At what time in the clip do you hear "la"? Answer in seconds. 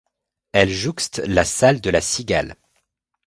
1.27-1.45, 1.91-2.01